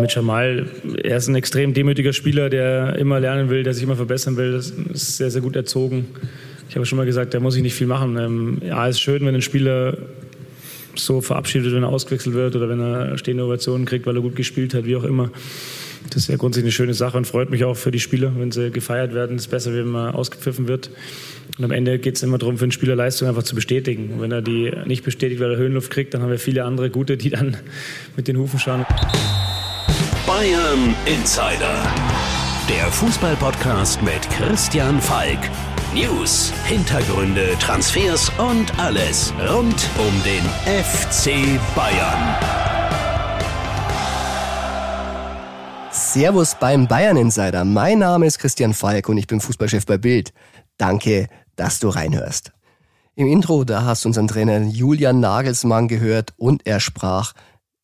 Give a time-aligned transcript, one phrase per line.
[0.00, 0.66] Mit Jamal,
[1.02, 4.52] er ist ein extrem demütiger Spieler, der immer lernen will, der sich immer verbessern will.
[4.52, 6.06] Das ist sehr, sehr gut erzogen.
[6.68, 8.16] Ich habe schon mal gesagt, da muss ich nicht viel machen.
[8.16, 9.98] Ähm, ja, es ist schön, wenn ein Spieler
[10.94, 14.22] so verabschiedet wird, wenn er ausgewechselt wird oder wenn er stehende Ovationen kriegt, weil er
[14.22, 15.30] gut gespielt hat, wie auch immer.
[16.10, 18.52] Das ist ja grundsätzlich eine schöne Sache und freut mich auch für die Spieler, wenn
[18.52, 19.36] sie gefeiert werden.
[19.36, 20.90] Es ist besser, wenn man ausgepfiffen wird.
[21.58, 24.10] Und am Ende geht es immer darum, für einen Spieler Leistung einfach zu bestätigen.
[24.14, 26.88] Und wenn er die nicht bestätigt, weil er Höhenluft kriegt, dann haben wir viele andere
[26.88, 27.56] gute, die dann
[28.16, 28.86] mit den Hufen schauen.
[30.38, 31.82] Bayern Insider.
[32.68, 35.40] Der Fußballpodcast mit Christian Falk.
[35.92, 42.36] News, Hintergründe, Transfers und alles rund um den FC Bayern.
[45.90, 47.64] Servus beim Bayern Insider.
[47.64, 50.32] Mein Name ist Christian Falk und ich bin Fußballchef bei Bild.
[50.76, 51.26] Danke,
[51.56, 52.52] dass du reinhörst.
[53.16, 57.32] Im Intro, da hast du unseren Trainer Julian Nagelsmann gehört und er sprach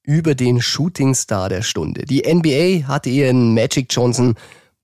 [0.04, 2.04] über den Shootingstar der Stunde.
[2.04, 4.34] Die NBA hatte ihren Magic Johnson,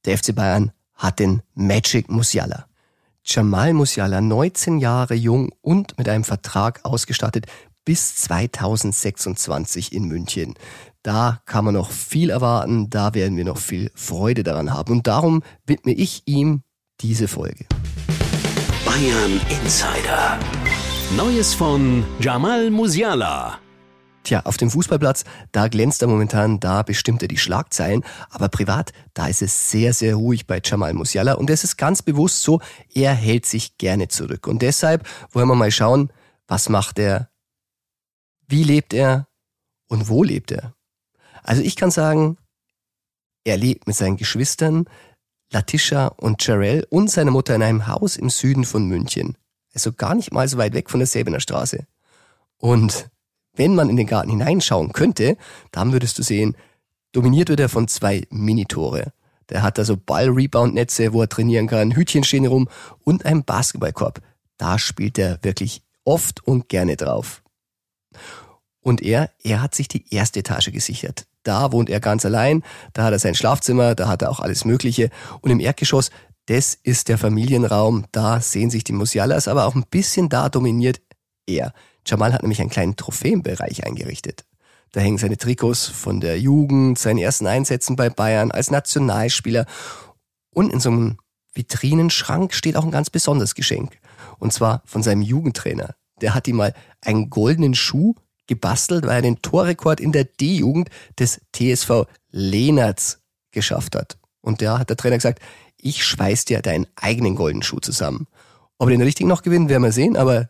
[0.05, 2.67] der FC Bayern hat den Magic Musiala.
[3.25, 7.47] Jamal Musiala, 19 Jahre jung und mit einem Vertrag ausgestattet
[7.85, 10.55] bis 2026 in München.
[11.03, 14.93] Da kann man noch viel erwarten, da werden wir noch viel Freude daran haben.
[14.93, 16.63] Und darum widme ich ihm
[17.01, 17.67] diese Folge.
[18.85, 20.39] Bayern Insider.
[21.17, 23.59] Neues von Jamal Musiala.
[24.23, 28.93] Tja, auf dem Fußballplatz, da glänzt er momentan, da bestimmt er die Schlagzeilen, aber privat,
[29.15, 32.61] da ist es sehr, sehr ruhig bei Jamal Musiala und es ist ganz bewusst so,
[32.93, 34.47] er hält sich gerne zurück.
[34.47, 36.13] Und deshalb wollen wir mal schauen,
[36.47, 37.31] was macht er,
[38.47, 39.29] wie lebt er
[39.89, 40.75] und wo lebt er.
[41.43, 42.37] Also ich kann sagen,
[43.45, 44.85] er lebt mit seinen Geschwistern,
[45.51, 49.37] Latisha und Jarell und seiner Mutter in einem Haus im Süden von München.
[49.75, 51.87] Also gar nicht mal so weit weg von der Säbener Straße.
[52.59, 53.09] Und
[53.55, 55.37] wenn man in den Garten hineinschauen könnte,
[55.73, 56.57] dann würdest du sehen,
[57.13, 59.13] dominiert wird er von zwei Minitore.
[59.49, 62.69] Der hat also Ball-Rebound-Netze, wo er trainieren kann, Hütchen stehen rum
[63.03, 64.21] und einen Basketballkorb.
[64.57, 67.43] Da spielt er wirklich oft und gerne drauf.
[68.81, 71.27] Und er, er hat sich die erste Etage gesichert.
[71.43, 72.63] Da wohnt er ganz allein,
[72.93, 75.11] da hat er sein Schlafzimmer, da hat er auch alles Mögliche.
[75.41, 76.11] Und im Erdgeschoss,
[76.47, 81.01] das ist der Familienraum, da sehen sich die Musialas, aber auch ein bisschen da dominiert
[81.47, 81.73] er.
[82.11, 84.45] Jamal hat nämlich einen kleinen Trophäenbereich eingerichtet.
[84.93, 89.67] Da hängen seine Trikots von der Jugend, seinen ersten Einsätzen bei Bayern als Nationalspieler.
[90.53, 91.19] Und in so einem
[91.55, 93.99] Vitrinenschrank steht auch ein ganz besonderes Geschenk.
[94.39, 95.95] Und zwar von seinem Jugendtrainer.
[96.21, 98.15] Der hat ihm mal einen goldenen Schuh
[98.47, 103.21] gebastelt, weil er den Torrekord in der D-Jugend des TSV Lehnertz
[103.53, 104.19] geschafft hat.
[104.41, 105.41] Und da hat der Trainer gesagt,
[105.77, 108.27] ich schweiß dir deinen eigenen goldenen Schuh zusammen.
[108.79, 110.49] Ob er den richtig noch gewinnen, werden wir sehen, aber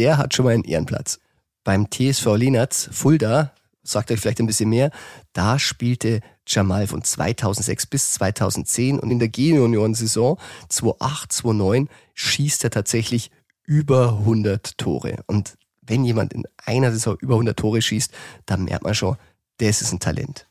[0.00, 1.18] der hat schon mal einen Ehrenplatz.
[1.62, 3.52] Beim TSV Lehnertz Fulda,
[3.82, 4.90] sagt euch vielleicht ein bisschen mehr,
[5.34, 10.38] da spielte Jamal von 2006 bis 2010 und in der G-Union-Saison
[10.70, 13.30] 2008-2009 schießt er tatsächlich
[13.66, 15.16] über 100 Tore.
[15.26, 18.10] Und wenn jemand in einer Saison über 100 Tore schießt,
[18.46, 19.18] dann merkt man schon,
[19.58, 20.46] das ist ein Talent.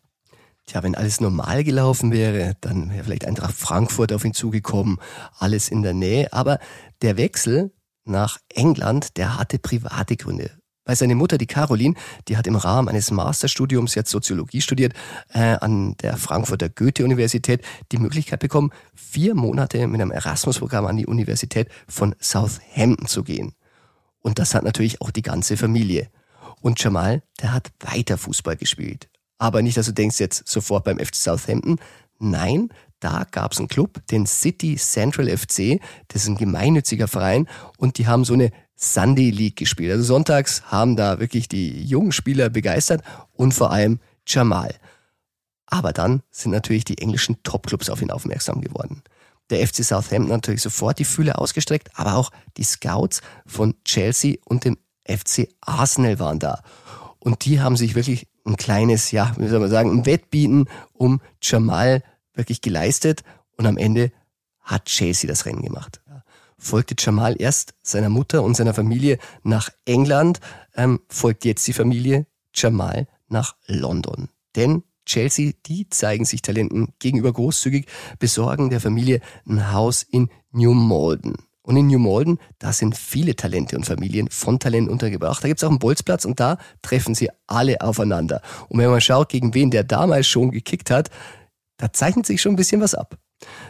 [0.67, 4.99] Tja, wenn alles normal gelaufen wäre, dann wäre vielleicht Eintracht Frankfurt auf ihn zugekommen,
[5.39, 6.31] alles in der Nähe.
[6.33, 6.59] Aber
[7.01, 7.71] der Wechsel
[8.09, 10.51] nach England, der hatte private Gründe.
[10.85, 11.93] Weil seine Mutter, die Caroline,
[12.27, 14.93] die hat im Rahmen eines Masterstudiums jetzt Soziologie studiert
[15.31, 21.05] äh, an der Frankfurter Goethe-Universität die Möglichkeit bekommen, vier Monate mit einem Erasmus-Programm an die
[21.05, 23.53] Universität von Southampton zu gehen.
[24.21, 26.09] Und das hat natürlich auch die ganze Familie.
[26.59, 29.09] Und Jamal, der hat weiter Fußball gespielt.
[29.37, 31.77] Aber nicht, dass du denkst jetzt sofort beim FC Southampton.
[32.17, 35.79] Nein, da gab es einen Club, den City Central FC.
[36.07, 39.91] Das ist ein gemeinnütziger Verein und die haben so eine Sunday League gespielt.
[39.91, 44.75] Also sonntags haben da wirklich die jungen Spieler begeistert und vor allem Jamal.
[45.65, 49.03] Aber dann sind natürlich die englischen Topclubs auf ihn aufmerksam geworden
[49.49, 54.65] der FC Southampton natürlich sofort die Fühler ausgestreckt, aber auch die Scouts von Chelsea und
[54.65, 56.61] dem FC Arsenal waren da.
[57.19, 61.21] Und die haben sich wirklich ein kleines, ja, wie soll man sagen, ein Wettbieten um
[61.41, 62.03] Jamal
[62.39, 63.21] wirklich geleistet
[63.57, 64.11] und am Ende
[64.61, 66.01] hat Chelsea das Rennen gemacht.
[66.57, 70.39] Folgte Jamal erst seiner Mutter und seiner Familie nach England,
[70.75, 74.29] ähm, folgt jetzt die Familie Jamal nach London.
[74.55, 77.87] Denn Chelsea, die zeigen sich Talenten gegenüber großzügig,
[78.19, 81.35] besorgen der Familie ein Haus in New Malden.
[81.61, 85.43] Und in New Malden, da sind viele Talente und Familien von Talenten untergebracht.
[85.43, 88.41] Da gibt's auch einen Bolzplatz und da treffen sie alle aufeinander.
[88.69, 91.09] Und wenn man schaut, gegen wen der damals schon gekickt hat,
[91.79, 93.17] da zeichnet sich schon ein bisschen was ab.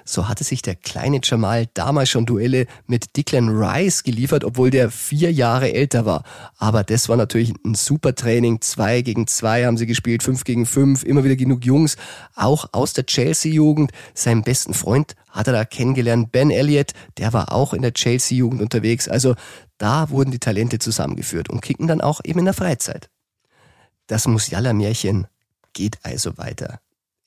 [0.04, 4.90] So hatte sich der kleine Jamal damals schon Duelle mit Declan Rice geliefert, obwohl der
[4.90, 6.24] vier Jahre älter war.
[6.58, 8.62] Aber das war natürlich ein super Training.
[8.62, 11.98] Zwei gegen zwei haben sie gespielt, fünf gegen fünf, immer wieder genug Jungs,
[12.36, 13.92] auch aus der Chelsea-Jugend.
[14.16, 18.64] Seinen besten Freund hat er da kennengelernt, Ben Elliott, der war auch in der Chelsea-Jugend
[18.64, 19.08] unterwegs.
[19.08, 19.36] Also
[19.78, 23.12] da wurden die Talente zusammengeführt und kicken dann auch eben in der Freizeit.
[24.08, 25.28] Das Musiala-Märchen
[25.74, 26.80] geht also weiter.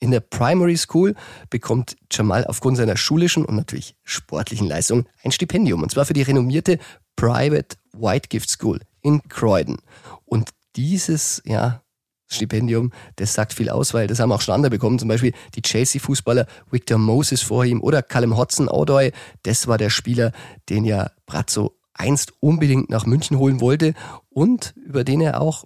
[0.03, 1.15] In der Primary School
[1.49, 5.81] bekommt Jamal aufgrund seiner schulischen und natürlich sportlichen Leistung ein Stipendium.
[5.81, 6.77] Und zwar für die renommierte
[7.15, 9.77] Private White Gift School in Croydon.
[10.25, 11.83] Und dieses, ja,
[12.27, 15.61] Stipendium, das sagt viel aus, weil das haben auch schon andere bekommen, zum Beispiel die
[15.61, 19.11] Chelsea-Fußballer Victor Moses vor ihm oder Callum Hudson-Odoi,
[19.43, 20.33] das war der Spieler,
[20.67, 23.93] den ja Brazzo einst unbedingt nach München holen wollte
[24.29, 25.63] und über den er auch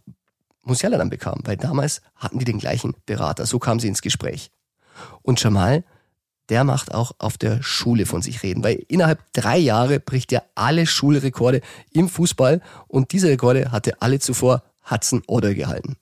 [0.67, 3.45] Musiala dann bekam, weil damals hatten die den gleichen Berater.
[3.45, 4.51] So kamen sie ins Gespräch.
[5.21, 5.83] Und Jamal,
[6.49, 10.43] der macht auch auf der Schule von sich reden, weil innerhalb drei Jahre bricht er
[10.55, 11.61] alle Schulrekorde
[11.91, 15.97] im Fußball und diese Rekorde hatte alle zuvor Hudson Oder gehalten.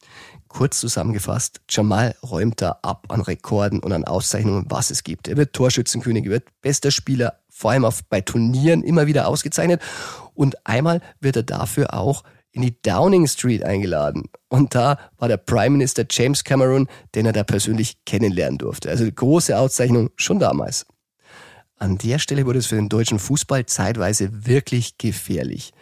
[0.47, 5.27] Kurz zusammengefasst, Jamal räumt da ab an Rekorden und an Auszeichnungen, was es gibt.
[5.27, 9.81] Er wird Torschützenkönig, er wird bester Spieler, vor allem auf, bei Turnieren immer wieder ausgezeichnet
[10.33, 12.23] und einmal wird er dafür auch
[12.55, 14.23] in die Downing Street eingeladen.
[14.47, 18.89] Und da war der Prime Minister James Cameron, den er da persönlich kennenlernen durfte.
[18.89, 20.85] Also große Auszeichnung schon damals.
[21.77, 25.73] An der Stelle wurde es für den deutschen Fußball zeitweise wirklich gefährlich,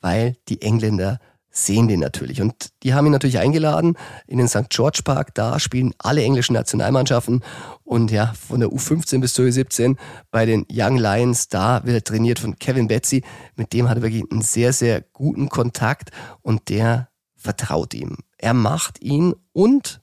[0.00, 1.18] weil die Engländer
[1.64, 2.40] sehen den natürlich.
[2.40, 3.96] Und die haben ihn natürlich eingeladen
[4.26, 4.68] in den St.
[4.70, 5.34] George Park.
[5.34, 7.42] Da spielen alle englischen Nationalmannschaften.
[7.84, 9.96] Und ja, von der U15 bis zur U17
[10.30, 13.22] bei den Young Lions, da wird er trainiert von Kevin Betsy.
[13.56, 16.10] Mit dem hat er wirklich einen sehr, sehr guten Kontakt
[16.42, 18.16] und der vertraut ihm.
[18.38, 20.00] Er macht ihn und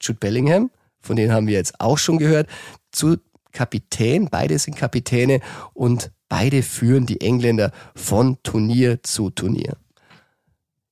[0.00, 0.70] Jude Bellingham,
[1.00, 2.48] von denen haben wir jetzt auch schon gehört,
[2.92, 3.16] zu
[3.52, 4.28] Kapitän.
[4.30, 5.40] Beide sind Kapitäne
[5.74, 9.76] und beide führen die Engländer von Turnier zu Turnier.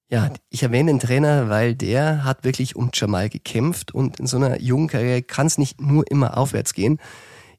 [0.08, 4.37] Ja, ich erwähne den Trainer, weil der hat wirklich um Jamal gekämpft und in so
[4.37, 7.00] einer jungen Karriere kann es nicht nur immer aufwärts gehen.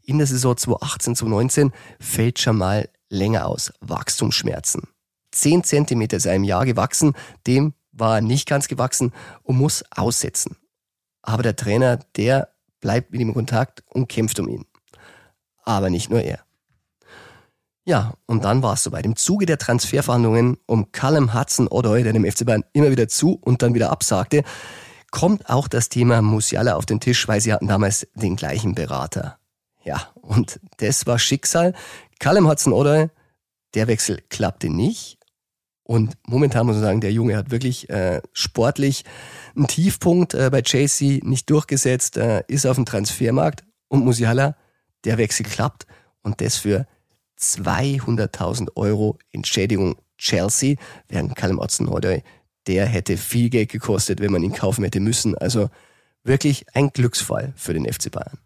[0.01, 3.73] In der Saison 2018, 2019 fällt Jamal länger aus.
[3.81, 4.83] Wachstumsschmerzen.
[5.31, 7.13] Zehn Zentimeter ist er im Jahr gewachsen,
[7.45, 9.11] dem war er nicht ganz gewachsen
[9.43, 10.55] und muss aussetzen.
[11.21, 14.65] Aber der Trainer, der bleibt mit ihm in Kontakt und kämpft um ihn.
[15.63, 16.46] Aber nicht nur er.
[17.87, 19.05] Ja, und dann war es soweit.
[19.05, 23.61] Im Zuge der Transferverhandlungen um Callum Hudson-Odoi, der dem FC Bayern immer wieder zu und
[23.61, 24.43] dann wieder absagte,
[25.09, 29.39] kommt auch das Thema Musiala auf den Tisch, weil sie hatten damals den gleichen Berater.
[29.85, 31.73] Ja, und das war Schicksal.
[32.19, 33.07] Callum Hudson-Odoi,
[33.73, 35.17] der Wechsel klappte nicht.
[35.83, 39.05] Und momentan muss man sagen, der Junge hat wirklich äh, sportlich
[39.55, 43.63] einen Tiefpunkt äh, bei JC nicht durchgesetzt, äh, ist auf dem Transfermarkt.
[43.87, 44.57] Und Musiala,
[45.05, 45.87] der Wechsel klappt.
[46.21, 46.85] Und das für
[47.39, 50.75] 200.000 Euro Entschädigung Chelsea,
[51.07, 52.23] während Callum Hudson-Odoi,
[52.67, 55.37] der hätte viel Geld gekostet, wenn man ihn kaufen hätte müssen.
[55.37, 55.69] Also
[56.23, 58.37] wirklich ein Glücksfall für den FC Bayern.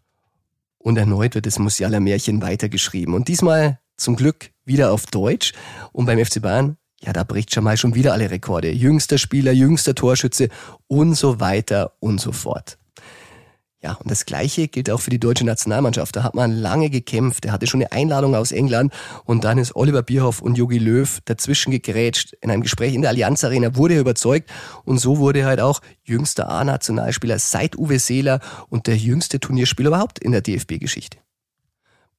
[0.78, 3.14] Und erneut wird das Musiala-Märchen weitergeschrieben.
[3.14, 5.52] Und diesmal zum Glück wieder auf Deutsch.
[5.92, 8.70] Und beim FC Bayern, ja, da bricht Jamal schon wieder alle Rekorde.
[8.70, 10.48] Jüngster Spieler, jüngster Torschütze
[10.86, 12.78] und so weiter und so fort.
[13.84, 16.14] Ja, und das Gleiche gilt auch für die deutsche Nationalmannschaft.
[16.14, 17.44] Da hat man lange gekämpft.
[17.44, 18.92] Er hatte schon eine Einladung aus England
[19.24, 22.32] und dann ist Oliver Bierhoff und Jogi Löw dazwischen gegrätscht.
[22.40, 24.48] In einem Gespräch in der Allianz Arena wurde er überzeugt
[24.84, 28.38] und so wurde er halt auch jüngster A-Nationalspieler seit Uwe Seeler
[28.68, 31.18] und der jüngste Turnierspieler überhaupt in der DFB-Geschichte.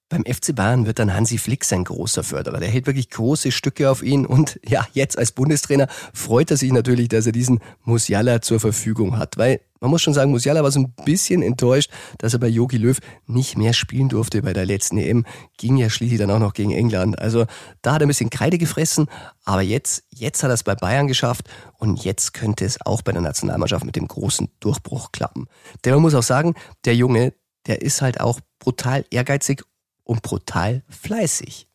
[0.10, 2.60] Beim FC Bayern wird dann Hansi Flick sein großer Förderer.
[2.60, 6.72] Der hält wirklich große Stücke auf ihn und ja, jetzt als Bundestrainer freut er sich
[6.72, 10.72] natürlich, dass er diesen Musiala zur Verfügung hat, weil man muss schon sagen, Musiala war
[10.72, 14.66] so ein bisschen enttäuscht, dass er bei Jogi Löw nicht mehr spielen durfte bei der
[14.66, 15.26] letzten EM.
[15.58, 17.20] Ging ja schließlich dann auch noch gegen England.
[17.20, 17.46] Also
[17.82, 19.08] da hat er ein bisschen Kreide gefressen,
[19.44, 23.12] aber jetzt, jetzt hat er es bei Bayern geschafft und jetzt könnte es auch bei
[23.12, 25.48] der Nationalmannschaft mit dem großen Durchbruch klappen.
[25.84, 26.54] Denn man muss auch sagen,
[26.86, 27.34] der Junge,
[27.68, 29.64] der ist halt auch brutal ehrgeizig
[30.04, 31.68] und brutal fleißig.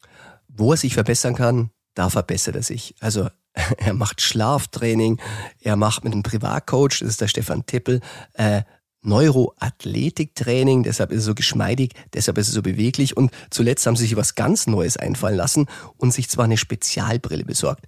[0.49, 2.95] Wo er sich verbessern kann, da verbessert er sich.
[3.01, 3.29] Also
[3.79, 5.21] er macht Schlaftraining,
[5.61, 8.01] er macht mit einem Privatcoach, das ist der Stefan Tippel,
[8.35, 8.63] äh,
[9.03, 14.05] Neuroathletiktraining, deshalb ist er so geschmeidig, deshalb ist er so beweglich und zuletzt haben sie
[14.05, 15.67] sich was ganz Neues einfallen lassen
[15.97, 17.87] und sich zwar eine Spezialbrille besorgt.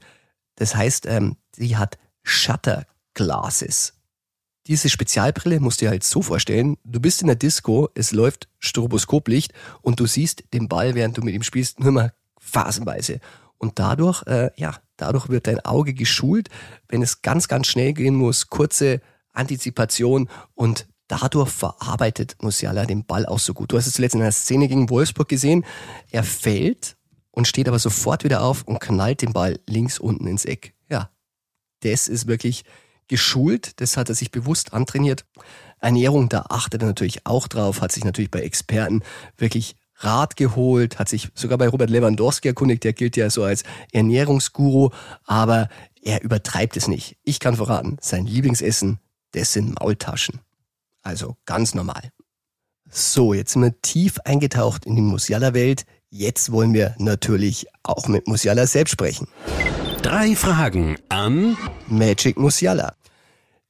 [0.55, 3.95] Das heißt, ähm, sie hat Shutter Glasses.
[4.71, 8.49] Diese Spezialbrille musst du dir halt so vorstellen, du bist in der Disco, es läuft
[8.61, 13.19] Stroboskoplicht und du siehst den Ball, während du mit ihm spielst, nur mal phasenweise.
[13.59, 16.51] Und dadurch, äh, ja, dadurch wird dein Auge geschult,
[16.89, 19.01] wenn es ganz, ganz schnell gehen muss, kurze
[19.33, 23.73] Antizipation und dadurch verarbeitet Musiala den Ball auch so gut.
[23.73, 25.65] Du hast es zuletzt in einer Szene gegen Wolfsburg gesehen.
[26.13, 26.97] Er fällt
[27.33, 30.75] und steht aber sofort wieder auf und knallt den Ball links unten ins Eck.
[30.89, 31.11] Ja,
[31.81, 32.63] das ist wirklich
[33.11, 35.27] geschult, das hat er sich bewusst antrainiert.
[35.81, 39.03] Ernährung, da achtet er natürlich auch drauf, hat sich natürlich bei Experten
[39.37, 43.65] wirklich Rat geholt, hat sich sogar bei Robert Lewandowski erkundigt, der gilt ja so als
[43.93, 44.91] Ernährungsguru,
[45.27, 45.69] aber
[46.01, 47.17] er übertreibt es nicht.
[47.23, 48.99] Ich kann verraten, sein Lieblingsessen,
[49.33, 50.41] das sind Maultaschen.
[51.03, 52.11] Also ganz normal.
[52.89, 55.85] So, jetzt sind wir tief eingetaucht in die Musiala-Welt.
[56.09, 59.29] Jetzt wollen wir natürlich auch mit Musiala selbst sprechen.
[60.03, 61.57] Drei Fragen an
[61.89, 62.95] Magic Musiala.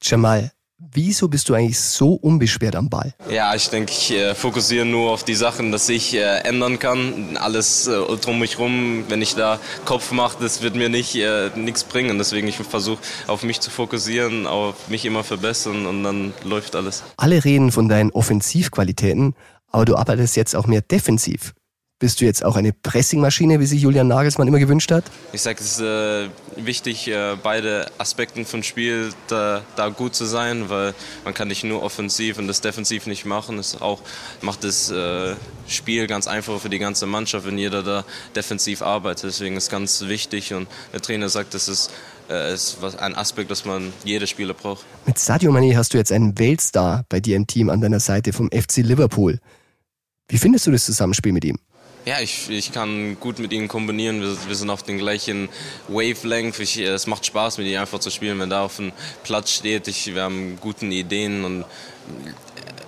[0.03, 3.13] Jamal, wieso bist du eigentlich so unbeschwert am Ball?
[3.29, 7.37] Ja, ich denke, ich äh, fokussiere nur auf die Sachen, dass ich äh, ändern kann.
[7.37, 11.51] Alles äh, drum mich rum, wenn ich da Kopf mache, das wird mir nicht äh,
[11.55, 12.17] nichts bringen.
[12.17, 17.03] Deswegen ich versuche auf mich zu fokussieren, auf mich immer verbessern und dann läuft alles.
[17.17, 19.35] Alle reden von deinen Offensivqualitäten,
[19.71, 21.53] aber du arbeitest jetzt auch mehr defensiv.
[22.01, 25.03] Bist du jetzt auch eine Pressingmaschine, wie sich Julian Nagelsmann immer gewünscht hat?
[25.33, 30.25] Ich sage, es ist äh, wichtig, äh, beide Aspekte vom Spiel da, da, gut zu
[30.25, 33.59] sein, weil man kann nicht nur offensiv und das defensiv nicht machen.
[33.59, 34.01] Es auch
[34.41, 35.35] macht das äh,
[35.67, 38.03] Spiel ganz einfach für die ganze Mannschaft, wenn jeder da
[38.35, 39.25] defensiv arbeitet.
[39.25, 41.91] Deswegen ist es ganz wichtig und der Trainer sagt, das ist
[42.31, 44.85] äh, ist ein Aspekt, das man jeder Spieler braucht.
[45.05, 48.33] Mit Sadio Mane hast du jetzt einen Weltstar bei dir im Team an deiner Seite
[48.33, 49.37] vom FC Liverpool.
[50.29, 51.59] Wie findest du das Zusammenspiel mit ihm?
[52.05, 54.21] Ja, ich, ich kann gut mit ihnen kombinieren.
[54.21, 55.49] Wir, wir sind auf den gleichen
[55.87, 56.59] Wavelength.
[56.59, 58.39] Ich, es macht Spaß, mit ihnen einfach zu spielen.
[58.39, 58.91] Wenn da auf dem
[59.23, 61.65] Platz steht, ich, wir haben gute Ideen und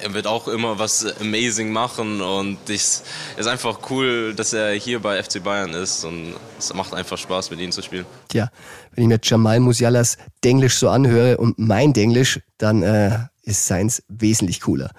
[0.01, 3.03] er wird auch immer was amazing machen und es
[3.37, 7.51] ist einfach cool, dass er hier bei FC Bayern ist und es macht einfach Spaß,
[7.51, 8.05] mit ihm zu spielen.
[8.27, 8.49] Tja,
[8.91, 14.03] wenn ich mir Jamal Musialas Denglisch so anhöre und mein Denglisch, dann äh, ist seins
[14.09, 14.91] wesentlich cooler.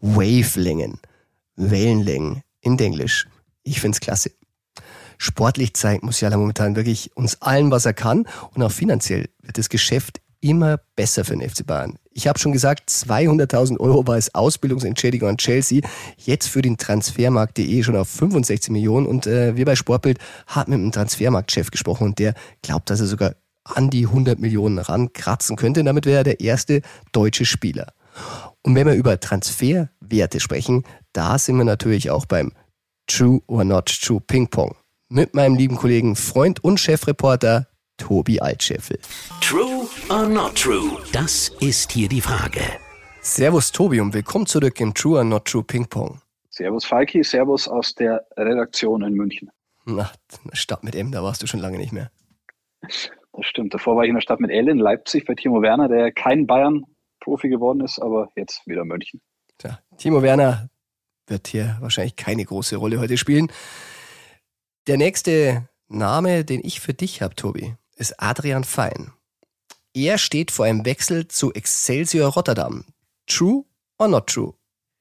[0.00, 1.00] Wavelängen,
[1.56, 3.26] Wellenlängen in Denglisch.
[3.66, 4.30] Ich find's klasse.
[5.18, 8.26] Sportlich zeigt Musiala momentan wirklich uns allen, was er kann.
[8.54, 11.98] Und auch finanziell wird das Geschäft immer besser für den FC Bayern.
[12.12, 15.80] Ich habe schon gesagt, 200.000 Euro war als Ausbildungsentschädigung an Chelsea.
[16.16, 19.06] Jetzt für den Transfermarkt.de schon auf 65 Millionen.
[19.06, 23.06] Und äh, wir bei Sportbild haben mit dem Transfermarktchef gesprochen und der glaubt, dass er
[23.06, 25.82] sogar an die 100 Millionen rankratzen könnte.
[25.82, 27.92] Damit wäre er der erste deutsche Spieler.
[28.62, 32.52] Und wenn wir über Transferwerte sprechen, da sind wir natürlich auch beim
[33.06, 34.74] True or Not True Ping Pong
[35.08, 38.98] mit meinem lieben Kollegen, Freund und Chefreporter Tobi Altscheffel.
[39.40, 40.98] True or Not True?
[41.12, 42.60] Das ist hier die Frage.
[43.20, 46.20] Servus Tobi und willkommen zurück im True or Not True Ping Pong.
[46.50, 49.50] Servus Falki, Servus aus der Redaktion in München.
[49.84, 50.10] Na,
[50.52, 52.10] Stadt mit M, da warst du schon lange nicht mehr.
[52.80, 53.10] Das
[53.42, 53.72] stimmt.
[53.72, 56.46] Davor war ich in der Stadt mit L in Leipzig bei Timo Werner, der kein
[56.46, 59.20] Bayern-Profi geworden ist, aber jetzt wieder München.
[59.58, 60.68] Tja, Timo Werner,
[61.26, 63.50] wird hier wahrscheinlich keine große Rolle heute spielen.
[64.86, 69.12] Der nächste Name, den ich für dich habe, Tobi, ist Adrian Fein.
[69.94, 72.84] Er steht vor einem Wechsel zu Excelsior Rotterdam.
[73.26, 73.64] True
[73.98, 74.54] or not true?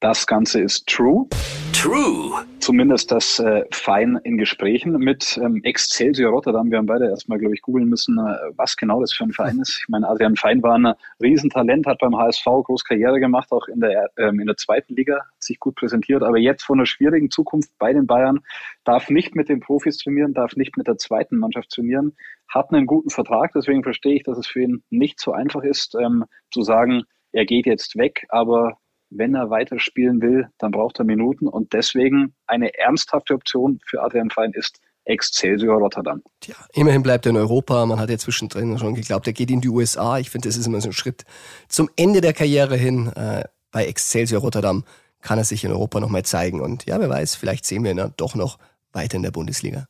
[0.06, 1.26] Das Ganze ist true.
[1.74, 2.46] True.
[2.60, 6.70] Zumindest das äh, Fein in Gesprächen mit ähm, Excelsior Rotterdam.
[6.70, 9.58] Wir haben beide erstmal, glaube ich, googeln müssen, äh, was genau das für ein Verein
[9.58, 9.80] ist.
[9.82, 13.80] Ich meine, Adrian Fein war ein Riesentalent, hat beim HSV groß Karriere gemacht, auch in
[13.80, 17.32] der, ähm, in der zweiten Liga, hat sich gut präsentiert, aber jetzt von einer schwierigen
[17.32, 18.42] Zukunft bei den Bayern,
[18.84, 22.16] darf nicht mit den Profis trainieren, darf nicht mit der zweiten Mannschaft trainieren,
[22.48, 25.96] hat einen guten Vertrag, deswegen verstehe ich, dass es für ihn nicht so einfach ist,
[26.00, 28.78] ähm, zu sagen, er geht jetzt weg, aber
[29.18, 34.30] wenn er weiterspielen will, dann braucht er Minuten und deswegen eine ernsthafte Option für Adrian
[34.30, 36.24] Fein ist Excelsior Rotterdam.
[36.40, 37.86] Tja, immerhin bleibt er in Europa.
[37.86, 40.18] Man hat ja zwischendrin schon geglaubt, er geht in die USA.
[40.18, 41.26] Ich finde, das ist immer so ein Schritt
[41.68, 43.12] zum Ende der Karriere hin.
[43.16, 44.84] Äh, bei Excelsior Rotterdam
[45.22, 46.62] kann er sich in Europa nochmal zeigen.
[46.62, 48.58] Und ja, wer weiß, vielleicht sehen wir ihn dann doch noch
[48.94, 49.88] weiter in der Bundesliga.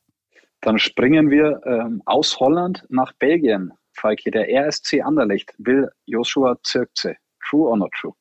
[0.62, 3.72] Dann springen wir ähm, aus Holland nach Belgien.
[3.94, 7.16] Falki, der RSC Anderlecht will Joshua Zirkze.
[7.48, 8.14] True or not true?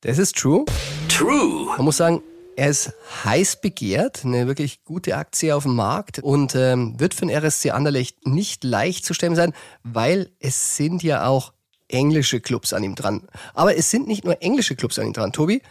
[0.00, 0.64] Das ist true.
[1.08, 1.66] True.
[1.76, 2.22] Man muss sagen,
[2.56, 2.92] er ist
[3.24, 7.70] heiß begehrt, eine wirklich gute Aktie auf dem Markt und ähm, wird für den RSC
[7.70, 9.52] Anderlecht nicht leicht zu stemmen sein,
[9.82, 11.52] weil es sind ja auch
[11.88, 13.28] englische Clubs an ihm dran.
[13.54, 15.32] Aber es sind nicht nur englische Clubs an ihm dran.
[15.32, 15.62] Tobi,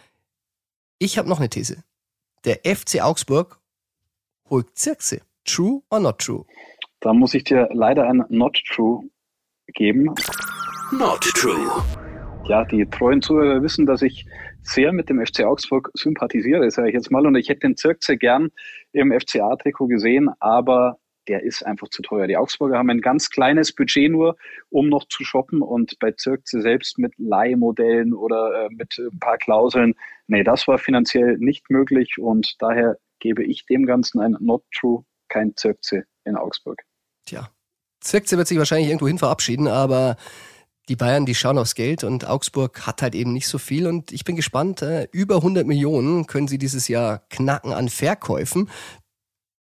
[0.99, 1.83] ich habe noch eine These.
[2.43, 3.59] Der FC Augsburg
[4.49, 5.21] holt Zirkse.
[5.45, 6.45] True or not true?
[6.99, 9.03] Da muss ich dir leider ein Not True
[9.67, 10.13] geben.
[10.91, 11.83] Not true.
[12.47, 14.25] Ja, die treuen Zuhörer wissen, dass ich
[14.61, 17.27] sehr mit dem FC Augsburg sympathisiere, sage ich jetzt mal.
[17.27, 18.51] Und ich hätte den Zirkse gern
[18.93, 22.25] im FCA-Trikot gesehen, aber der ist einfach zu teuer.
[22.25, 24.37] Die Augsburger haben ein ganz kleines Budget nur,
[24.69, 29.37] um noch zu shoppen und bei Zirkze selbst mit Leihmodellen oder äh, mit ein paar
[29.37, 29.93] Klauseln,
[30.27, 35.03] nee, das war finanziell nicht möglich und daher gebe ich dem Ganzen ein Not True,
[35.27, 36.81] kein Zirkze in Augsburg.
[37.25, 37.49] Tja,
[37.99, 40.15] Zirkze wird sich wahrscheinlich irgendwo hin verabschieden, aber
[40.89, 44.11] die Bayern, die schauen aufs Geld und Augsburg hat halt eben nicht so viel und
[44.11, 48.69] ich bin gespannt, äh, über 100 Millionen können sie dieses Jahr knacken an Verkäufen.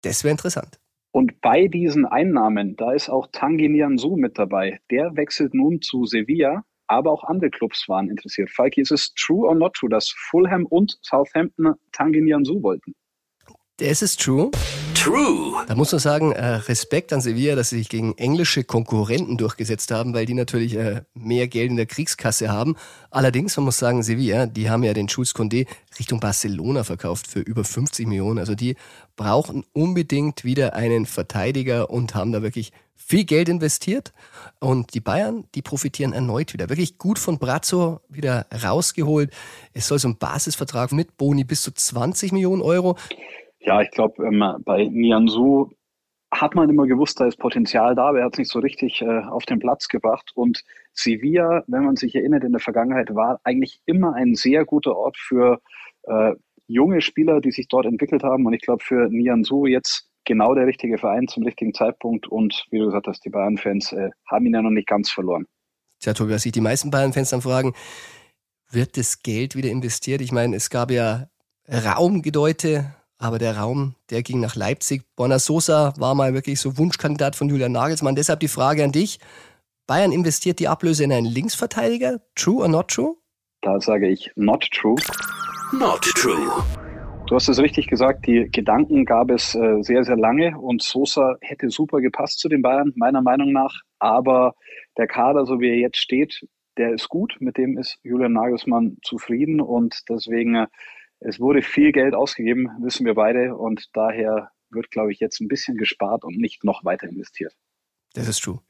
[0.02, 0.78] Das wäre interessant.
[1.12, 4.80] Und bei diesen Einnahmen, da ist auch Tanguy Nianzou mit dabei.
[4.90, 8.50] Der wechselt nun zu Sevilla, aber auch andere Clubs waren interessiert.
[8.50, 12.94] Falki, ist es true or not true, dass Fulham und Southampton Tanguy Nianzou wollten?
[13.78, 14.50] Das ist true.
[15.04, 15.62] True.
[15.66, 19.90] Da muss man sagen, äh, Respekt an Sevilla, dass sie sich gegen englische Konkurrenten durchgesetzt
[19.90, 22.74] haben, weil die natürlich äh, mehr Geld in der Kriegskasse haben.
[23.10, 25.66] Allerdings, man muss sagen, Sevilla, die haben ja den Jules Condé
[25.98, 28.38] Richtung Barcelona verkauft für über 50 Millionen.
[28.38, 28.76] Also die
[29.14, 34.14] brauchen unbedingt wieder einen Verteidiger und haben da wirklich viel Geld investiert.
[34.58, 36.70] Und die Bayern, die profitieren erneut wieder.
[36.70, 39.30] Wirklich gut von Brazzo wieder rausgeholt.
[39.74, 42.96] Es soll so ein Basisvertrag mit Boni bis zu 20 Millionen Euro.
[43.64, 45.72] Ja, ich glaube, ähm, bei Nianzu
[46.30, 49.00] hat man immer gewusst, da ist Potenzial da, aber er hat es nicht so richtig
[49.00, 50.32] äh, auf den Platz gebracht.
[50.34, 54.96] Und Sevilla, wenn man sich erinnert, in der Vergangenheit war eigentlich immer ein sehr guter
[54.96, 55.60] Ort für
[56.02, 56.32] äh,
[56.66, 58.44] junge Spieler, die sich dort entwickelt haben.
[58.46, 62.26] Und ich glaube, für Nianzu jetzt genau der richtige Verein zum richtigen Zeitpunkt.
[62.26, 65.46] Und wie du gesagt hast, die Bayern-Fans äh, haben ihn ja noch nicht ganz verloren.
[66.00, 67.74] Tja, Tobi, was sich die meisten Bayern-Fans dann fragen,
[68.70, 70.20] wird das Geld wieder investiert?
[70.20, 71.28] Ich meine, es gab ja
[71.68, 72.94] Raumgedeute
[73.24, 75.02] aber der Raum, der ging nach Leipzig.
[75.16, 78.14] Borna Sosa war mal wirklich so Wunschkandidat von Julian Nagelsmann.
[78.14, 79.18] Deshalb die Frage an dich.
[79.86, 82.20] Bayern investiert die Ablöse in einen Linksverteidiger.
[82.34, 83.16] True or not true?
[83.62, 84.96] Da sage ich not true.
[85.72, 86.62] Not true.
[87.26, 91.36] Du hast es richtig gesagt, die Gedanken gab es äh, sehr, sehr lange und Sosa
[91.40, 93.80] hätte super gepasst zu den Bayern, meiner Meinung nach.
[93.98, 94.54] Aber
[94.98, 97.36] der Kader, so wie er jetzt steht, der ist gut.
[97.40, 100.66] Mit dem ist Julian Nagelsmann zufrieden und deswegen äh,
[101.24, 105.48] es wurde viel Geld ausgegeben, wissen wir beide, und daher wird, glaube ich, jetzt ein
[105.48, 107.54] bisschen gespart und nicht noch weiter investiert.
[108.12, 108.60] Das ist true.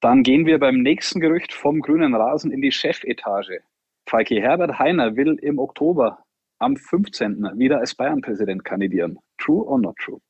[0.00, 3.60] Dann gehen wir beim nächsten Gerücht vom grünen Rasen in die Chefetage.
[4.08, 6.22] Falki Herbert Heiner will im Oktober
[6.60, 7.42] am 15.
[7.56, 9.18] wieder als Bayern-Präsident kandidieren.
[9.38, 10.20] True or not true?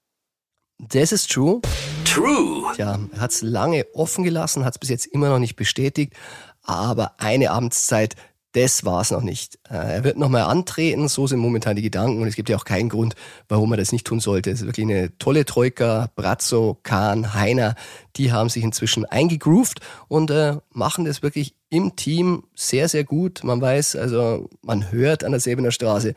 [0.79, 1.61] Das ist true.
[2.07, 2.73] True.
[2.79, 6.15] Ja, er hat es lange offen gelassen, hat es bis jetzt immer noch nicht bestätigt,
[6.63, 8.17] aber eine Amtszeit
[8.59, 9.59] das war's noch nicht.
[9.71, 12.65] Äh, er wird nochmal antreten, so sind momentan die Gedanken und es gibt ja auch
[12.65, 13.15] keinen Grund,
[13.49, 14.51] warum er das nicht tun sollte.
[14.51, 17.77] Es ist wirklich eine tolle Troika, Brazzo, Kahn, Heiner,
[18.17, 23.45] die haben sich inzwischen eingegroovt und äh, machen das wirklich im Team sehr, sehr gut.
[23.45, 26.15] Man weiß, also man hört an der Säbener Straße,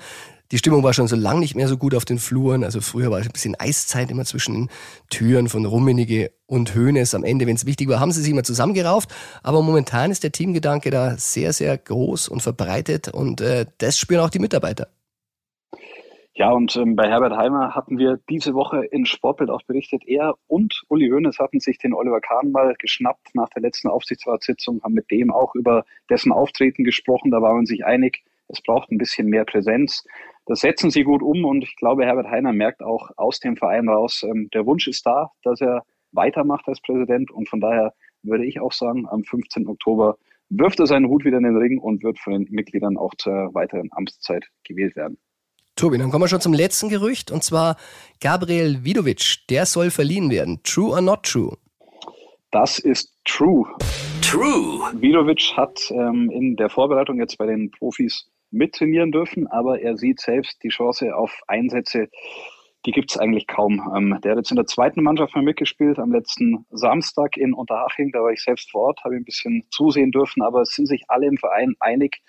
[0.52, 2.64] die Stimmung war schon so lange nicht mehr so gut auf den Fluren.
[2.64, 4.70] Also früher war es ein bisschen Eiszeit immer zwischen den
[5.10, 7.16] Türen von Rummenige und Höhnes.
[7.16, 9.10] Am Ende, wenn es wichtig war, haben sie sich immer zusammengerauft.
[9.44, 14.22] Aber momentan ist der Teamgedanke da sehr, sehr groß und verbreitet und äh, das spüren
[14.22, 14.90] auch die Mitarbeiter.
[16.34, 20.36] Ja, und ähm, bei Herbert Heimer hatten wir diese Woche in Sportbild auch berichtet, er
[20.48, 24.94] und Uli Hoeneß hatten sich den Oliver Kahn mal geschnappt nach der letzten Aufsichtsratssitzung, haben
[24.94, 27.32] mit dem auch über dessen Auftreten gesprochen.
[27.32, 30.06] Da war man sich einig, es braucht ein bisschen mehr Präsenz.
[30.52, 33.88] Das setzen sie gut um und ich glaube, Herbert Heiner merkt auch aus dem Verein
[33.88, 38.46] raus, ähm, der Wunsch ist da, dass er weitermacht als Präsident und von daher würde
[38.46, 39.66] ich auch sagen, am 15.
[39.66, 40.18] Oktober
[40.50, 43.54] wirft er seinen Hut wieder in den Ring und wird von den Mitgliedern auch zur
[43.54, 45.18] weiteren Amtszeit gewählt werden.
[45.78, 47.78] Tobi, dann kommen wir schon zum letzten Gerücht und zwar
[48.20, 50.60] Gabriel Vidovic, der soll verliehen werden.
[50.64, 51.56] True or not true?
[52.52, 53.66] Das ist true.
[54.22, 54.82] True.
[55.00, 60.20] Vidovic hat ähm, in der Vorbereitung jetzt bei den Profis mittrainieren dürfen, aber er sieht
[60.20, 62.10] selbst die Chance auf Einsätze,
[62.86, 63.92] die gibt es eigentlich kaum.
[63.96, 68.12] Ähm, der hat jetzt in der zweiten Mannschaft mal mitgespielt, am letzten Samstag in Unterhaching,
[68.12, 71.04] da war ich selbst vor Ort, habe ein bisschen zusehen dürfen, aber es sind sich
[71.08, 72.22] alle im Verein einig,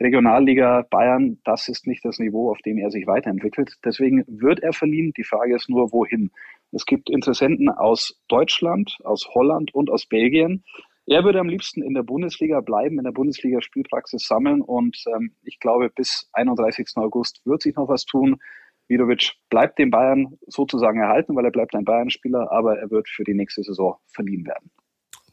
[0.00, 3.76] Regionalliga Bayern, das ist nicht das Niveau, auf dem er sich weiterentwickelt.
[3.84, 5.12] Deswegen wird er verliehen.
[5.16, 6.30] Die Frage ist nur, wohin.
[6.72, 10.64] Es gibt Interessenten aus Deutschland, aus Holland und aus Belgien.
[11.06, 15.34] Er würde am liebsten in der Bundesliga bleiben, in der Bundesliga Spielpraxis sammeln und ähm,
[15.42, 16.90] ich glaube, bis 31.
[16.96, 18.40] August wird sich noch was tun.
[18.88, 23.24] Vidovic bleibt den Bayern sozusagen erhalten, weil er bleibt ein Bayern-Spieler, aber er wird für
[23.24, 24.70] die nächste Saison verliehen werden.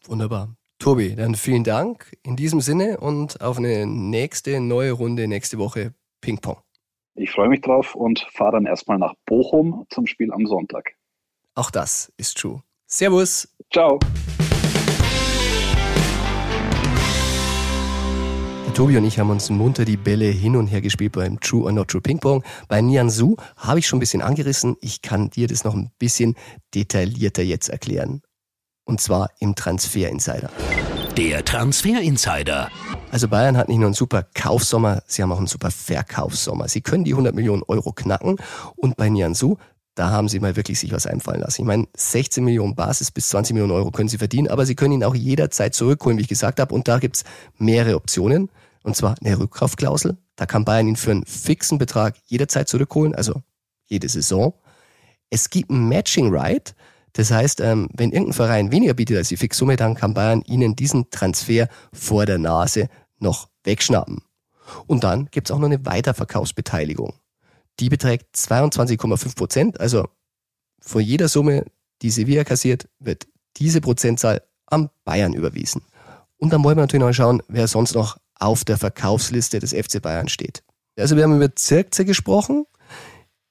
[0.05, 0.55] Wunderbar.
[0.79, 5.93] Tobi, dann vielen Dank in diesem Sinne und auf eine nächste neue Runde nächste Woche
[6.21, 6.57] Ping-Pong.
[7.15, 10.95] Ich freue mich drauf und fahre dann erstmal nach Bochum zum Spiel am Sonntag.
[11.53, 12.63] Auch das ist true.
[12.87, 13.53] Servus.
[13.71, 13.99] Ciao.
[18.73, 21.71] Tobi und ich haben uns munter die Bälle hin und her gespielt beim True or
[21.71, 22.43] Not True Ping Pong.
[22.67, 24.75] Bei Nian Su habe ich schon ein bisschen angerissen.
[24.81, 26.35] Ich kann dir das noch ein bisschen
[26.75, 28.21] detaillierter jetzt erklären.
[28.85, 30.49] Und zwar im Transfer Insider.
[31.17, 32.69] Der Transfer Insider.
[33.11, 36.67] Also Bayern hat nicht nur einen super Kaufsommer, sie haben auch einen super Verkaufssommer.
[36.67, 38.37] Sie können die 100 Millionen Euro knacken
[38.75, 39.57] und bei Nian Su
[39.99, 41.61] da haben sie mal wirklich sich was einfallen lassen.
[41.61, 44.93] Ich meine, 16 Millionen Basis bis 20 Millionen Euro können sie verdienen, aber sie können
[44.93, 46.73] ihn auch jederzeit zurückholen, wie ich gesagt habe.
[46.73, 47.25] Und da gibt's
[47.57, 48.49] mehrere Optionen.
[48.81, 50.17] Und zwar eine Rückkaufklausel.
[50.37, 53.43] Da kann Bayern ihn für einen fixen Betrag jederzeit zurückholen, also
[53.87, 54.53] jede Saison.
[55.29, 56.75] Es gibt ein Matching Right.
[57.11, 60.77] Das heißt, ähm, wenn irgendein Verein weniger bietet als die Fixsumme, dann kann Bayern ihnen
[60.77, 64.21] diesen Transfer vor der Nase noch wegschnappen.
[64.87, 67.15] Und dann gibt's auch noch eine Weiterverkaufsbeteiligung.
[67.79, 69.79] Die beträgt 22,5 Prozent.
[69.79, 70.07] Also
[70.81, 71.65] von jeder Summe,
[72.01, 75.81] die Sevilla kassiert, wird diese Prozentzahl am Bayern überwiesen.
[76.37, 80.01] Und dann wollen wir natürlich noch schauen, wer sonst noch auf der Verkaufsliste des FC
[80.01, 80.63] Bayern steht.
[80.97, 82.65] Also wir haben über Zirkze gesprochen.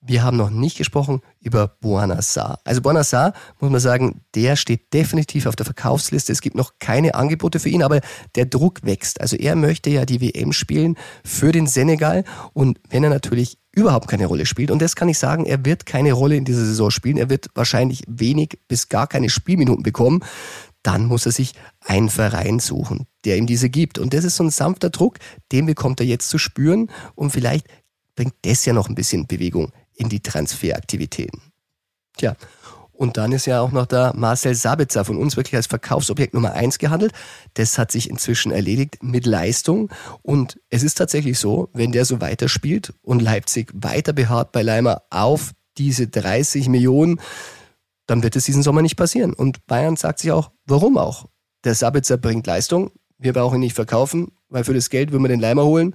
[0.08, 2.60] Wir haben noch nicht gesprochen über Buonassar.
[2.64, 6.32] Also Buonassar, muss man sagen, der steht definitiv auf der Verkaufsliste.
[6.32, 8.00] Es gibt noch keine Angebote für ihn, aber
[8.34, 9.20] der Druck wächst.
[9.20, 12.24] Also er möchte ja die WM spielen für den Senegal.
[12.54, 15.84] Und wenn er natürlich überhaupt keine Rolle spielt, und das kann ich sagen, er wird
[15.84, 20.24] keine Rolle in dieser Saison spielen, er wird wahrscheinlich wenig bis gar keine Spielminuten bekommen,
[20.82, 23.98] dann muss er sich einen Verein suchen, der ihm diese gibt.
[23.98, 25.18] Und das ist so ein sanfter Druck,
[25.52, 27.66] den bekommt er jetzt zu spüren und vielleicht
[28.16, 31.40] bringt das ja noch ein bisschen Bewegung in die Transferaktivitäten.
[32.16, 32.36] Tja,
[32.98, 36.54] und dann ist ja auch noch da Marcel Sabitzer von uns wirklich als Verkaufsobjekt Nummer
[36.54, 37.12] eins gehandelt.
[37.54, 39.88] Das hat sich inzwischen erledigt mit Leistung.
[40.22, 45.02] Und es ist tatsächlich so, wenn der so weiterspielt und Leipzig weiter beharrt bei Leimer
[45.10, 47.20] auf diese 30 Millionen,
[48.06, 49.32] dann wird es diesen Sommer nicht passieren.
[49.32, 51.26] Und Bayern sagt sich auch, warum auch?
[51.62, 55.28] Der Sabitzer bringt Leistung, wir brauchen ihn nicht verkaufen, weil für das Geld würden wir
[55.28, 55.94] den Leimer holen.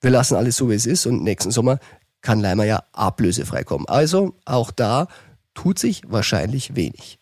[0.00, 1.78] Wir lassen alles so, wie es ist und nächsten Sommer
[2.22, 3.86] kann Leimer ja ablösefrei kommen.
[3.88, 5.08] Also auch da
[5.54, 7.20] tut sich wahrscheinlich wenig.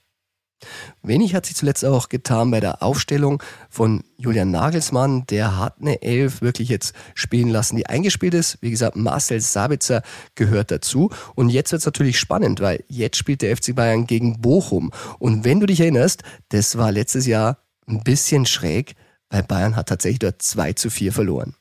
[1.02, 5.24] Wenig hat sich zuletzt auch getan bei der Aufstellung von Julian Nagelsmann.
[5.26, 8.58] Der hat eine Elf wirklich jetzt spielen lassen, die eingespielt ist.
[8.60, 10.02] Wie gesagt, Marcel Sabitzer
[10.34, 11.10] gehört dazu.
[11.36, 14.90] Und jetzt wird es natürlich spannend, weil jetzt spielt der FC Bayern gegen Bochum.
[15.18, 18.96] Und wenn du dich erinnerst, das war letztes Jahr ein bisschen schräg,
[19.30, 21.54] weil Bayern hat tatsächlich dort 2 zu 4 verloren.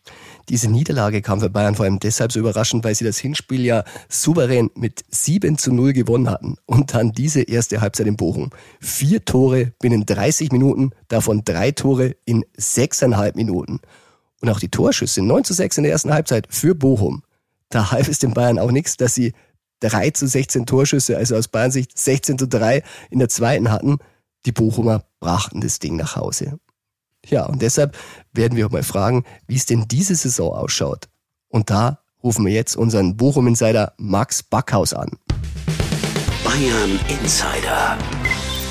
[0.50, 3.84] Diese Niederlage kam für Bayern vor allem deshalb so überraschend, weil sie das Hinspiel ja
[4.08, 6.56] souverän mit 7 zu 0 gewonnen hatten.
[6.66, 8.50] Und dann diese erste Halbzeit in Bochum.
[8.80, 13.82] Vier Tore binnen 30 Minuten, davon drei Tore in sechseinhalb Minuten.
[14.42, 17.24] Und auch die Torschüsse 9 zu 6 in der ersten Halbzeit für Bochum.
[17.70, 19.34] Da half es den Bayern auch nichts, dass sie
[19.82, 23.98] 3 zu 16 Torschüsse, also aus Bayern Sicht 16 zu 3 in der zweiten hatten.
[24.46, 26.58] Die Bochumer brachten das Ding nach Hause.
[27.30, 27.98] Ja, und deshalb
[28.32, 31.10] werden wir auch mal fragen, wie es denn diese Saison ausschaut.
[31.50, 35.12] Und da rufen wir jetzt unseren Bochum-Insider Max Backhaus an.
[36.44, 37.98] Bayern Insider.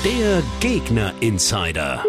[0.03, 2.03] Der Gegner Insider.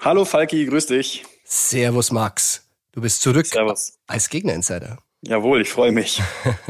[0.00, 1.24] Hallo Falki, grüß dich.
[1.44, 2.68] Servus Max.
[2.92, 3.94] Du bist zurück Servus.
[4.06, 4.98] als Gegner-Insider.
[5.22, 6.20] Jawohl, ich freue mich.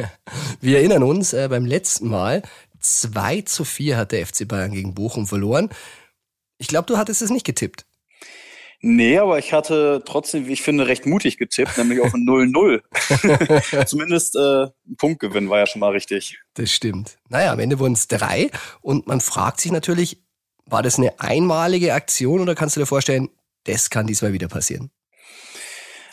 [0.61, 2.43] Wir erinnern uns, äh, beim letzten Mal
[2.79, 5.71] 2 zu 4 hat der FC Bayern gegen Bochum verloren.
[6.59, 7.85] Ich glaube, du hattest es nicht getippt.
[8.87, 13.87] Nee, aber ich hatte trotzdem, wie ich finde, recht mutig getippt, nämlich auf ein 0-0.
[13.87, 16.39] Zumindest äh, ein Punktgewinn war ja schon mal richtig.
[16.53, 17.17] Das stimmt.
[17.31, 18.51] Naja, am Ende wurden es drei
[18.83, 20.23] und man fragt sich natürlich,
[20.67, 23.31] war das eine einmalige Aktion oder kannst du dir vorstellen,
[23.65, 24.91] das kann diesmal wieder passieren?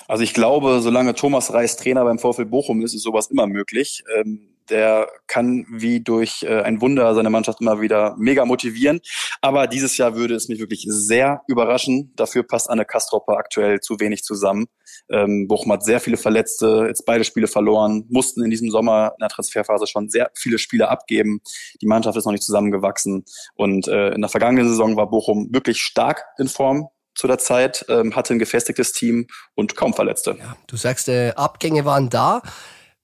[0.07, 4.01] Also ich glaube, solange Thomas Reis Trainer beim VfL Bochum ist, ist sowas immer möglich.
[4.17, 9.01] Ähm, der kann wie durch äh, ein Wunder seine Mannschaft immer wieder mega motivieren.
[9.41, 12.13] Aber dieses Jahr würde es mich wirklich sehr überraschen.
[12.15, 14.67] Dafür passt Anne Kastropper aktuell zu wenig zusammen.
[15.09, 19.21] Ähm, Bochum hat sehr viele Verletzte, jetzt beide Spiele verloren, mussten in diesem Sommer in
[19.21, 21.41] der Transferphase schon sehr viele Spiele abgeben.
[21.81, 23.25] Die Mannschaft ist noch nicht zusammengewachsen.
[23.55, 27.85] Und äh, in der vergangenen Saison war Bochum wirklich stark in Form zu der Zeit,
[27.89, 30.37] ähm, hatte ein gefestigtes Team und kaum Verletzte.
[30.39, 32.41] Ja, du sagst, äh, Abgänge waren da.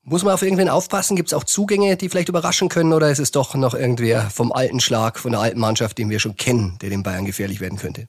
[0.09, 1.17] Muss man auf irgendwen aufpassen?
[1.17, 2.93] Gibt es auch Zugänge, die vielleicht überraschen können?
[2.93, 6.19] Oder ist es doch noch irgendwer vom alten Schlag, von der alten Mannschaft, den wir
[6.19, 8.07] schon kennen, der den Bayern gefährlich werden könnte?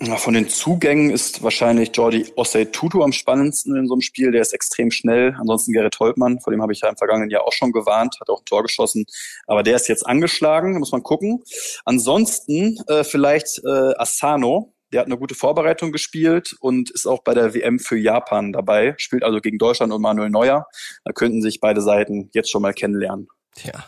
[0.00, 4.32] Ja, von den Zugängen ist wahrscheinlich Jordi Osei Tutu am spannendsten in so einem Spiel.
[4.32, 5.36] Der ist extrem schnell.
[5.38, 8.30] Ansonsten Gerrit Holtmann, vor dem habe ich ja im vergangenen Jahr auch schon gewarnt, hat
[8.30, 9.04] auch ein Tor geschossen.
[9.46, 11.44] Aber der ist jetzt angeschlagen, muss man gucken.
[11.84, 17.34] Ansonsten äh, vielleicht äh, Asano, der hat eine gute Vorbereitung gespielt und ist auch bei
[17.34, 20.66] der WM für Japan dabei, spielt also gegen Deutschland und Manuel Neuer.
[21.04, 23.28] Da könnten sich beide Seiten jetzt schon mal kennenlernen.
[23.54, 23.84] Tja.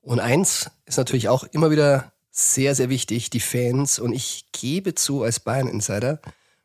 [0.00, 3.98] Und eins ist natürlich auch immer wieder sehr, sehr wichtig, die Fans.
[3.98, 6.20] Und ich gebe zu als Bayern-Insider,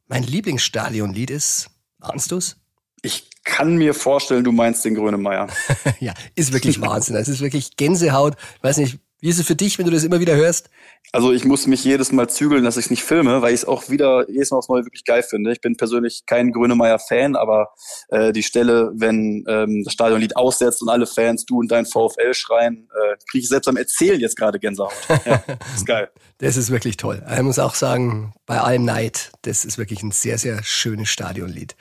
[0.08, 1.70] mein Lieblingsstadionlied ist
[2.04, 2.58] Ahnst du's?
[3.02, 5.48] Ich kann mir vorstellen, du meinst den Grönemeyer.
[6.00, 7.16] ja, ist wirklich Wahnsinn.
[7.16, 8.36] Es ist wirklich Gänsehaut.
[8.58, 10.70] Ich weiß nicht, wie ist es für dich, wenn du das immer wieder hörst?
[11.14, 13.66] Also ich muss mich jedes Mal zügeln, dass ich es nicht filme, weil ich es
[13.66, 15.54] auch wieder jedes Mal aufs Neue wirklich geil finde.
[15.54, 17.70] Ich bin persönlich kein Grönemeyer-Fan, aber
[18.10, 22.34] äh, die Stelle, wenn ähm, das Stadionlied aussetzt und alle Fans, du und dein VfL
[22.34, 24.92] schreien, äh, kriege ich selbst beim Erzählen jetzt gerade Gänsehaut.
[25.26, 25.42] Ja,
[25.74, 26.10] ist geil.
[26.40, 27.26] Das ist wirklich toll.
[27.34, 31.78] Ich muss auch sagen, bei allem Neid, das ist wirklich ein sehr, sehr schönes Stadionlied.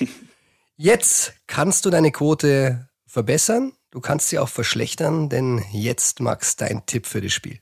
[0.76, 3.74] Jetzt kannst du deine Quote verbessern.
[3.90, 7.58] Du kannst sie auch verschlechtern, denn jetzt, Max, dein Tipp für das Spiel.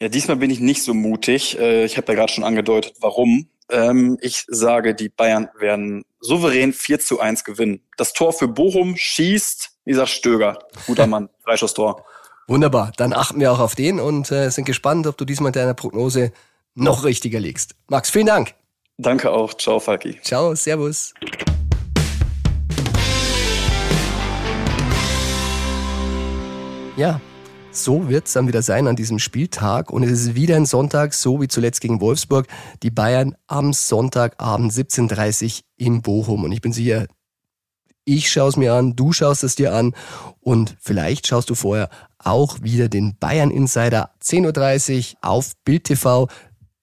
[0.00, 1.58] Ja, diesmal bin ich nicht so mutig.
[1.58, 3.48] Äh, ich habe ja gerade schon angedeutet, warum.
[3.70, 7.82] Ähm, ich sage, die Bayern werden souverän 4 zu 1 gewinnen.
[7.96, 10.58] Das Tor für Bochum schießt dieser Stöger.
[10.86, 12.04] Guter Mann, Freischusstor.
[12.46, 15.74] Wunderbar, dann achten wir auch auf den und äh, sind gespannt, ob du diesmal deiner
[15.74, 16.32] Prognose
[16.74, 17.74] noch richtiger liegst.
[17.88, 18.54] Max, vielen Dank.
[18.98, 19.54] Danke auch.
[19.54, 20.20] Ciao, Falki.
[20.22, 21.12] Ciao, Servus.
[26.96, 27.20] Ja,
[27.72, 29.90] so wird es dann wieder sein an diesem Spieltag.
[29.90, 32.46] Und es ist wieder ein Sonntag, so wie zuletzt gegen Wolfsburg.
[32.82, 36.44] Die Bayern am Sonntagabend 17.30 Uhr in Bochum.
[36.44, 37.06] Und ich bin sicher,
[38.06, 39.94] ich schaue es mir an, du schaust es dir an.
[40.40, 46.28] Und vielleicht schaust du vorher auch wieder den Bayern Insider 10.30 Uhr auf Bild TV.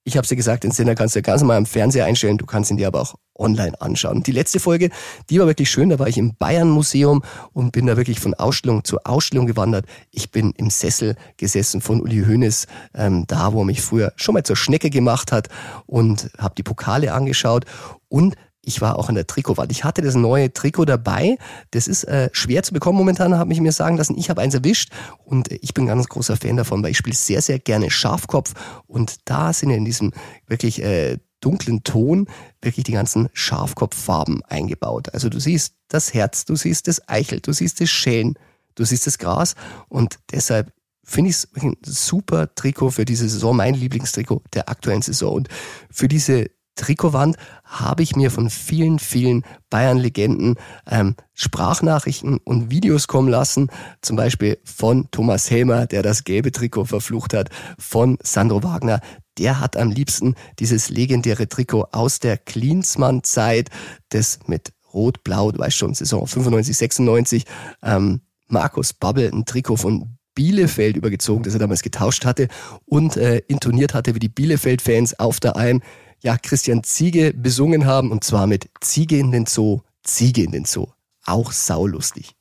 [0.05, 2.69] Ich habe dir gesagt, den Sender kannst du ganz normal am Fernseher einstellen, du kannst
[2.69, 4.21] ihn dir aber auch online anschauen.
[4.21, 4.89] Die letzte Folge,
[5.29, 8.33] die war wirklich schön, da war ich im Bayern Museum und bin da wirklich von
[8.33, 9.85] Ausstellung zu Ausstellung gewandert.
[10.11, 14.33] Ich bin im Sessel gesessen von Uli Hoeneß, ähm, da wo er mich früher schon
[14.33, 15.47] mal zur Schnecke gemacht hat
[15.85, 17.63] und habe die Pokale angeschaut
[18.09, 18.35] und
[18.65, 19.71] ich war auch in der Trikotwand.
[19.71, 21.37] Ich hatte das neue Trikot dabei.
[21.71, 24.17] Das ist äh, schwer zu bekommen momentan, habe ich mir sagen lassen.
[24.17, 24.91] Ich habe eins erwischt
[25.25, 28.53] und ich bin ganz großer Fan davon, weil ich spiele sehr, sehr gerne Schafkopf.
[28.87, 30.13] Und da sind ja in diesem
[30.47, 32.27] wirklich äh, dunklen Ton
[32.61, 35.13] wirklich die ganzen Schafkopffarben eingebaut.
[35.13, 38.35] Also du siehst das Herz, du siehst das Eichel, du siehst das Schellen,
[38.75, 39.55] du siehst das Gras
[39.89, 40.71] und deshalb
[41.03, 45.33] finde ich es ein super Trikot für diese Saison, mein Lieblingstrikot der aktuellen Saison.
[45.33, 45.49] Und
[45.91, 50.55] für diese Trikotwand habe ich mir von vielen, vielen Bayern-Legenden
[50.89, 53.69] ähm, Sprachnachrichten und Videos kommen lassen.
[54.01, 59.01] Zum Beispiel von Thomas Helmer, der das gelbe Trikot verflucht hat, von Sandro Wagner.
[59.37, 63.69] Der hat am liebsten dieses legendäre Trikot aus der Klinsmann-Zeit,
[64.09, 67.45] das mit Rot-Blau, du weißt schon, Saison 95, 96,
[67.81, 72.47] ähm, Markus Babbel, ein Trikot von Bielefeld übergezogen, das er damals getauscht hatte
[72.85, 75.81] und äh, intoniert hatte wie die Bielefeld-Fans auf der Alm
[76.23, 80.65] ja, Christian Ziege besungen haben und zwar mit Ziege in den Zoo, Ziege in den
[80.65, 80.87] Zoo.
[81.25, 82.31] Auch saulustig.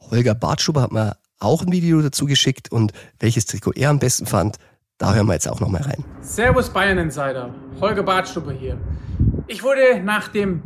[0.00, 4.26] Holger Bartschuber hat mir auch ein Video dazu geschickt und welches Trikot er am besten
[4.26, 4.56] fand,
[4.98, 6.04] da hören wir jetzt auch noch mal rein.
[6.20, 8.78] Servus Bayern Insider, Holger Bartschuber hier.
[9.48, 10.62] Ich wurde nach dem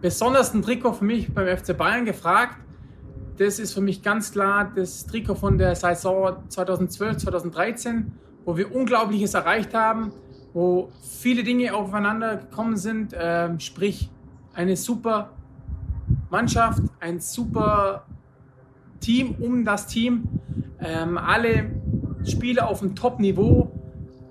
[0.00, 2.56] besondersten Trikot für mich beim FC Bayern gefragt.
[3.36, 8.12] Das ist für mich ganz klar das Trikot von der Saison 2012, 2013,
[8.46, 10.12] wo wir Unglaubliches erreicht haben
[10.56, 14.08] wo viele Dinge aufeinander gekommen sind, äh, sprich
[14.54, 15.32] eine super
[16.30, 18.06] Mannschaft, ein super
[19.00, 20.24] Team um das Team,
[20.80, 21.70] ähm, alle
[22.24, 23.70] Spieler auf dem Top-Niveau,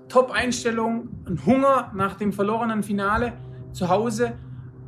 [0.08, 3.34] Top-Einstellung, ein Hunger nach dem verlorenen Finale
[3.70, 4.32] zu Hause.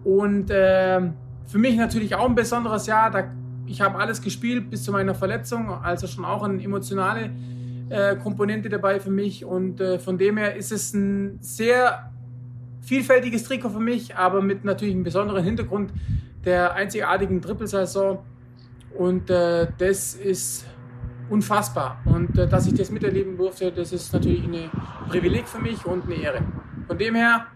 [0.02, 1.00] Und äh,
[1.46, 3.12] für mich natürlich auch ein besonderes Jahr.
[3.12, 3.30] Da,
[3.64, 7.30] ich habe alles gespielt bis zu meiner Verletzung, also schon auch eine emotionale
[7.90, 12.10] äh, Komponente dabei für mich und äh, von dem her ist es ein sehr
[12.80, 15.92] vielfältiges Trikot für mich, aber mit natürlich einem besonderen Hintergrund
[16.44, 18.18] der einzigartigen Trippelsaison
[18.96, 20.66] und äh, das ist
[21.30, 24.70] unfassbar und äh, dass ich das miterleben durfte, das ist natürlich ein
[25.08, 26.40] Privileg für mich und eine Ehre.
[26.86, 27.46] Von dem her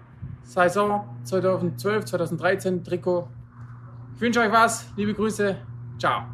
[0.45, 3.29] Saison 2012, 2013 Trikot.
[4.16, 5.57] Ich wünsche euch was, liebe Grüße,
[5.99, 6.25] ciao.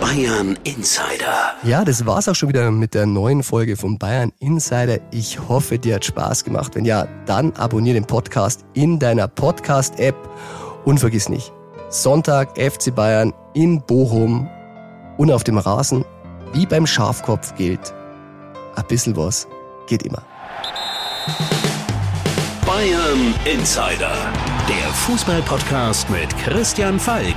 [0.00, 1.54] Bayern Insider.
[1.64, 4.98] Ja, das war's auch schon wieder mit der neuen Folge von Bayern Insider.
[5.10, 6.74] Ich hoffe, dir hat Spaß gemacht.
[6.74, 10.16] Wenn ja, dann abonniere den Podcast in deiner Podcast-App
[10.84, 11.52] und vergiss nicht,
[11.88, 14.48] Sonntag FC Bayern in Bochum
[15.16, 16.04] und auf dem Rasen,
[16.52, 17.92] wie beim Schafkopf gilt,
[18.76, 19.48] ein bisschen was
[19.88, 20.22] geht immer.
[22.64, 24.14] Bayern Insider,
[24.68, 27.36] der Fußball-Podcast mit Christian Falk.